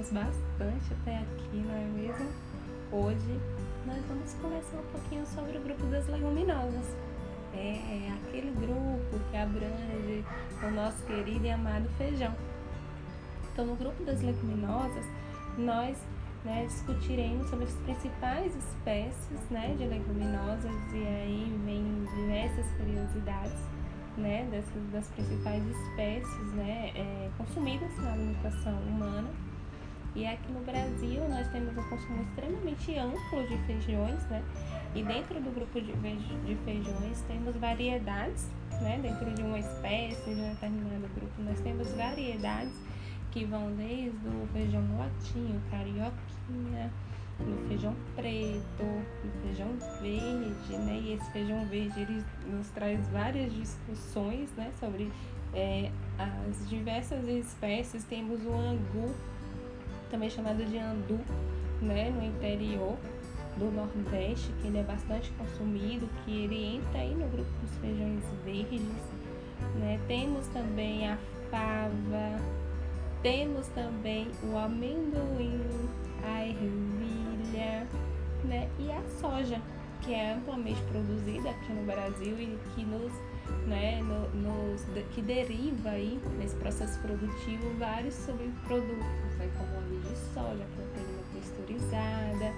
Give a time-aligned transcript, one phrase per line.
[0.00, 2.26] Caminhamos bastante até aqui, não é mesmo?
[2.90, 3.40] Hoje
[3.86, 6.96] nós vamos conversar um pouquinho sobre o grupo das leguminosas.
[7.52, 10.24] É, é aquele grupo que abrange
[10.62, 12.34] o nosso querido e amado feijão.
[13.52, 15.04] Então, no grupo das leguminosas,
[15.58, 15.98] nós
[16.44, 23.60] né, discutiremos sobre as principais espécies né, de leguminosas e aí vem diversas curiosidades
[24.16, 29.28] né, dessas, das principais espécies né, é, consumidas na alimentação humana.
[30.14, 34.42] E aqui no Brasil nós temos um consumo extremamente amplo de feijões, né?
[34.94, 35.92] E dentro do grupo de,
[36.64, 38.48] feijões temos variedades,
[38.80, 38.98] né?
[39.00, 42.74] Dentro de uma espécie, de um determinado grupo, nós temos variedades
[43.30, 46.90] que vão desde o feijão latinho, carioquinha,
[47.38, 49.68] no feijão preto, no feijão
[50.02, 51.00] verde, né?
[51.04, 54.72] E esse feijão verde ele nos traz várias discussões, né?
[54.80, 55.10] Sobre
[55.54, 58.04] é, as diversas espécies.
[58.04, 59.14] Temos o angu,
[60.10, 61.20] também chamado de andu,
[61.80, 62.10] né?
[62.10, 62.96] No interior
[63.56, 68.24] do Nordeste, que ele é bastante consumido, que ele entra aí no grupo dos feijões
[68.44, 68.82] verdes,
[69.76, 70.00] né?
[70.06, 71.18] Temos também a
[71.50, 72.42] fava,
[73.22, 75.60] temos também o amendoim,
[76.24, 77.86] a ervilha,
[78.44, 78.68] né?
[78.78, 79.60] E a soja,
[80.00, 83.12] que é amplamente produzida aqui no Brasil e que nos,
[83.70, 90.66] né, no, que deriva aí nesse processo produtivo vários subprodutos, né, como óleo de soja,
[90.74, 92.52] proteína texturizada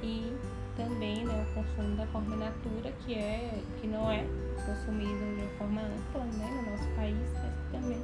[0.00, 0.32] e
[0.76, 4.24] também né, o consumo da forma natura, que é que não é
[4.64, 8.00] consumido de forma ampla né, no nosso país, mas também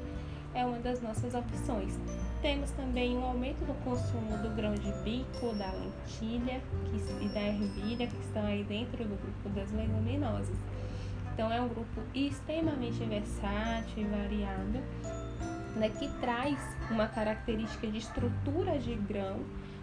[0.55, 1.99] é uma das nossas opções.
[2.43, 7.41] Temos também um aumento do consumo do grão de bico, da lentilha que, e da
[7.41, 10.57] ervilha, que estão aí dentro do grupo das leguminosas.
[11.35, 14.79] Então é um grupo extremamente versátil e variado,
[15.75, 16.57] né, que traz
[16.89, 19.41] uma característica de estrutura de grão,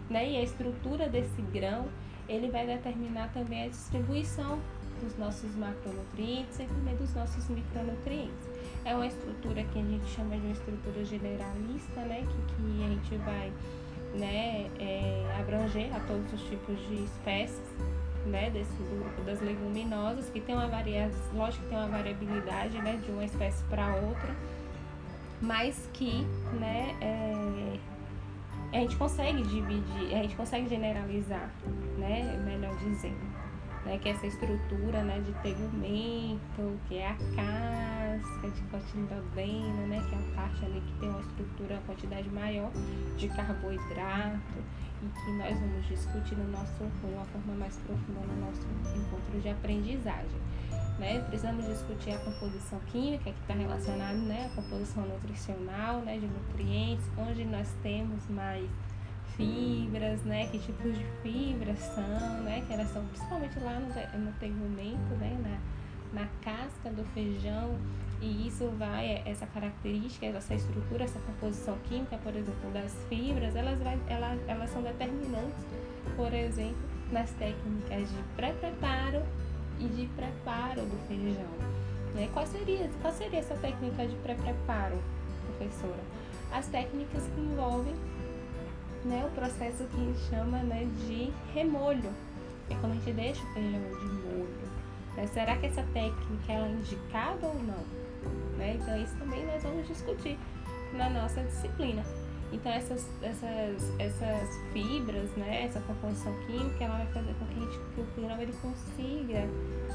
[0.08, 1.88] né, e a estrutura desse grão
[2.26, 4.58] ele vai determinar também a distribuição
[5.02, 8.48] dos nossos macronutrientes e também dos nossos micronutrientes.
[8.84, 12.20] É uma estrutura que a gente chama de uma estrutura generalista, né?
[12.20, 13.52] Que, que a gente vai
[14.14, 17.76] né, é, abranger a todos os tipos de espécies
[18.26, 22.98] né, desse grupo das leguminosas, que tem uma variedade, lógico que tem uma variabilidade né,
[23.04, 24.34] de uma espécie para outra,
[25.40, 26.26] mas que
[26.58, 27.78] né, é,
[28.72, 31.50] a gente consegue dividir, a gente consegue generalizar,
[31.98, 33.32] né, melhor dizendo
[33.84, 37.16] né, que essa estrutura né, de tegumento, que é a
[38.18, 42.28] casca de cotiledona, né, que é a parte ali que tem uma estrutura, uma quantidade
[42.30, 42.70] maior
[43.16, 44.58] de carboidrato
[45.02, 49.40] e que nós vamos discutir no nosso, de uma forma mais profunda no nosso encontro
[49.40, 50.40] de aprendizagem.
[50.98, 51.20] Né?
[51.28, 57.10] Precisamos discutir a composição química que está relacionada né, à composição nutricional, né, de nutrientes,
[57.16, 58.68] onde nós temos mais
[59.36, 60.46] fibras, né?
[60.48, 62.62] Que tipos de fibras são, né?
[62.66, 63.88] Que elas são principalmente lá no,
[64.24, 65.38] no tegumento, né?
[65.42, 65.58] Na,
[66.12, 67.76] na casca do feijão.
[68.20, 73.80] E isso vai, essa característica, essa estrutura, essa composição química, por exemplo, das fibras, elas,
[73.80, 75.66] vai, elas, elas são determinantes,
[76.14, 76.76] por exemplo,
[77.10, 79.22] nas técnicas de pré-preparo
[79.80, 81.50] e de preparo do feijão.
[82.14, 82.28] Né?
[82.32, 85.02] Qual, seria, qual seria essa técnica de pré-preparo,
[85.46, 86.00] professora?
[86.52, 87.94] As técnicas que envolvem
[89.04, 92.12] né, o processo que chama né, de remolho,
[92.70, 94.71] é quando a gente deixa o feijão de molho.
[95.32, 98.02] Será que essa técnica ela é indicada ou não?
[98.56, 98.78] Né?
[98.80, 100.38] Então isso também nós vamos discutir
[100.92, 102.02] na nossa disciplina.
[102.52, 107.78] Então essas, essas, essas fibras, né, essa composição química, ela vai fazer com que, gente,
[107.94, 109.40] que o grão ele consiga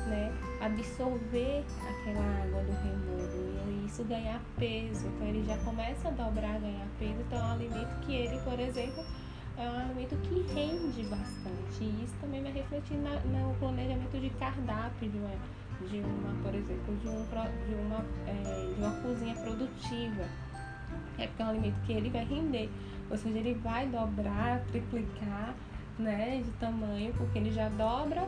[0.07, 5.07] né, absorver aquela água do remolho e isso ganhar peso.
[5.07, 7.19] Então ele já começa a dobrar, ganhar peso.
[7.19, 9.05] Então é um alimento que ele, por exemplo,
[9.57, 11.83] é um alimento que rende bastante.
[11.83, 15.31] E isso também vai refletir na, no planejamento de cardápio de uma,
[15.89, 20.25] de uma por exemplo, de, um, de, uma, é, de uma cozinha produtiva
[21.17, 22.69] é porque é um alimento que ele vai render,
[23.09, 25.53] ou seja, ele vai dobrar, triplicar,
[25.97, 28.27] né, de tamanho, porque ele já dobra,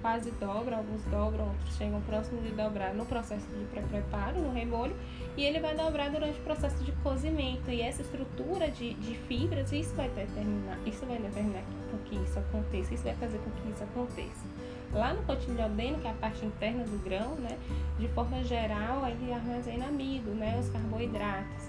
[0.00, 4.96] quase dobra, alguns dobram, outros chegam próximo de dobrar no processo de pré-preparo, no remolho,
[5.36, 7.70] e ele vai dobrar durante o processo de cozimento.
[7.70, 12.38] E essa estrutura de, de fibras, isso vai determinar, isso vai determinar com que isso
[12.38, 14.46] aconteça, isso vai fazer com que isso aconteça.
[14.92, 17.56] Lá no cotiledeno, que é a parte interna do grão, né,
[17.98, 21.68] de forma geral, ele armazena amido, né, os carboidratos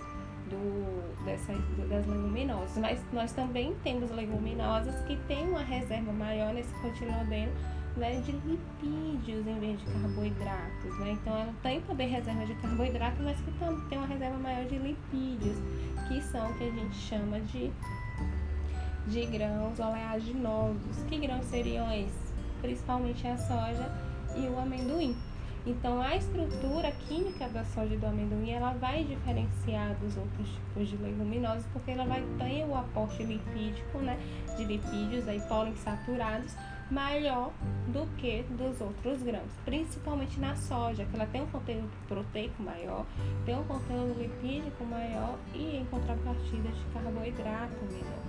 [0.50, 1.58] do, dessas,
[1.88, 7.52] das leguminosas, mas nós também temos leguminosas que têm uma reserva maior nesse cotiledeno
[7.98, 11.12] né, de lipídios em vez de carboidratos, né?
[11.12, 13.52] Então ela tem também reserva de carboidrato, mas que
[13.90, 15.58] tem uma reserva maior de lipídios,
[16.08, 17.72] que são o que a gente chama de,
[19.08, 21.04] de grãos oleaginosos.
[21.10, 22.34] Que grãos seriam esses?
[22.62, 23.92] Principalmente a soja
[24.36, 25.16] e o amendoim.
[25.64, 30.90] Então, a estrutura química da soja e do amendoim ela vai diferenciar dos outros tipos
[30.90, 34.18] de leguminosas porque ela vai ter o aporte lipídico, né,
[34.58, 36.56] de lipídios aí poliinsaturados
[36.92, 37.52] maior
[37.88, 43.06] do que dos outros grãos, principalmente na soja, que ela tem um conteúdo proteico maior,
[43.46, 48.22] tem um conteúdo lipídico maior e em contrapartida de carboidrato menor.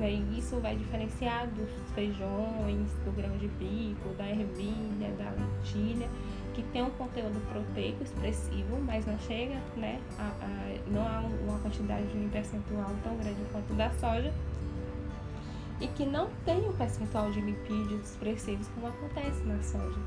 [0.00, 6.08] E isso vai diferenciar dos feijões, do grão de bico, da ervilha, da lentilha
[6.54, 11.58] que tem um conteúdo proteico expressivo, mas não chega, né, a, a, não há uma
[11.58, 14.32] quantidade de percentual tão grande quanto da soja,
[15.82, 19.98] e que não tem um percentual de lipídios expressivos como acontece na soja,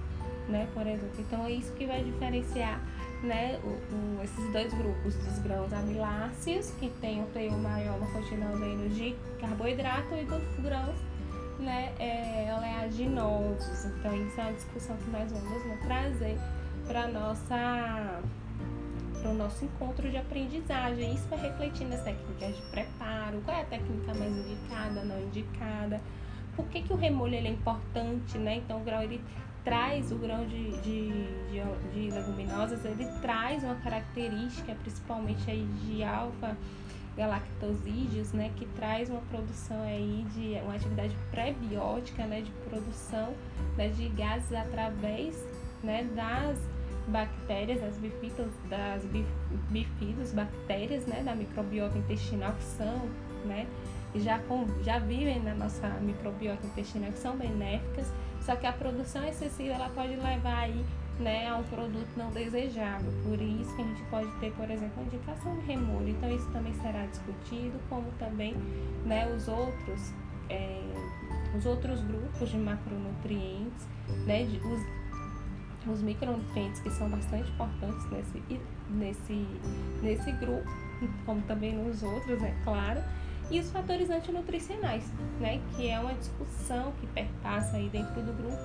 [0.48, 1.19] né, por exemplo.
[1.19, 2.81] Então é isso que vai diferenciar,
[3.22, 8.07] né, o, o, esses dois grupos dos grãos amiláceos, que tem um teor maior no
[8.07, 10.95] cotidiano de carboidrato, e dos grãos
[11.60, 13.86] né, é, oleaginosos.
[13.86, 16.38] Então, isso é uma discussão que nós vamos né, trazer
[16.88, 18.22] para nossa
[19.25, 21.16] para o nosso encontro de aprendizagem.
[21.16, 26.00] Isso vai refletir nas técnicas de preparo, qual é a técnica mais indicada, não indicada,
[26.56, 28.57] por que, que o remolho ele é importante, né?
[28.57, 29.19] Então o grão ele
[29.63, 31.10] traz o grão de, de,
[31.50, 36.56] de, de leguminosas, ele traz uma característica, principalmente aí de alfa
[37.18, 43.33] galactosídeos, né, que traz uma produção aí de uma atividade pré-biótica, né, de produção
[43.77, 45.48] né, de gases através,
[45.81, 46.60] né, das
[47.07, 49.03] bactérias, das bifitas, das
[49.69, 53.09] bifidos, bactérias, né, da microbiota intestinal que são,
[53.45, 53.67] né,
[54.15, 58.11] já com, já vivem na nossa microbiota intestinal que são benéficas,
[58.41, 60.85] só que a produção excessiva ela pode levar aí
[61.19, 63.05] né, a um produto não desejado.
[63.23, 66.09] Por isso que a gente pode ter, por exemplo, indicação de remolho.
[66.09, 68.53] Então isso também será discutido, como também
[69.05, 70.13] né, os outros
[70.49, 70.81] é,
[71.57, 73.87] os outros grupos de macronutrientes,
[74.25, 75.04] né, os,
[75.91, 79.47] os micronutrientes que são bastante importantes nesse, nesse,
[80.01, 80.69] nesse grupo,
[81.25, 83.01] como também nos outros, é claro,
[83.51, 88.63] e os fatores antinutricionais, né, que é uma discussão que perpassa aí dentro do grupo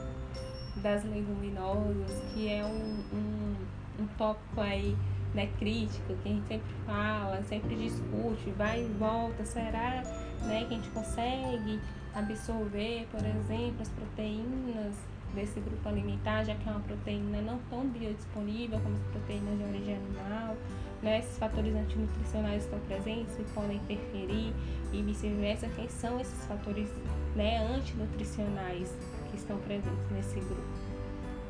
[0.76, 3.56] das leguminosas, que é um, um,
[4.00, 4.96] um tópico aí
[5.34, 10.02] né, crítico, que a gente sempre fala, sempre discute, vai e volta, será
[10.42, 11.80] né, que a gente consegue
[12.14, 14.94] absorver, por exemplo, as proteínas
[15.34, 19.64] desse grupo alimentar, já que é uma proteína não tão biodisponível como as proteínas de
[19.64, 20.56] origem animal,
[21.02, 24.52] né, esses fatores antinutricionais estão presentes e podem interferir
[24.92, 26.90] e vice-versa, quem são esses fatores
[27.34, 28.94] né, antinutricionais
[29.30, 30.90] que estão presentes nesse grupo.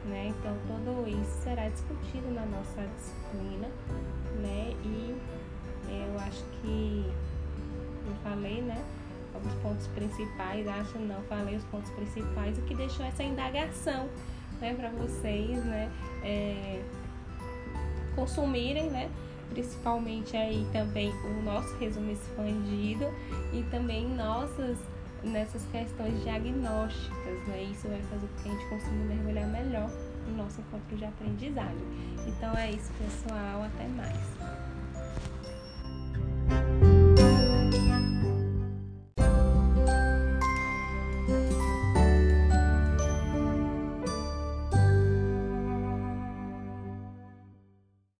[0.05, 0.29] Né?
[0.29, 3.69] Então, tudo isso será discutido na nossa disciplina,
[4.41, 4.75] né?
[4.83, 5.17] E
[5.91, 7.05] eu acho que
[8.07, 8.83] eu falei, né?
[9.35, 14.09] alguns pontos principais, acho não, falei os pontos principais, o que deixou essa indagação
[14.61, 15.91] né, para vocês né,
[16.23, 16.83] é,
[18.15, 19.11] consumirem, né?
[19.51, 23.05] Principalmente aí também o nosso resumo expandido
[23.53, 24.79] e também nossas
[25.23, 27.63] nessas questões diagnósticas, né?
[27.65, 29.91] Isso vai fazer com que a gente consiga mergulhar melhor
[30.27, 31.87] no nosso encontro de aprendizagem.
[32.27, 33.63] Então é isso, pessoal.
[33.63, 34.41] Até mais.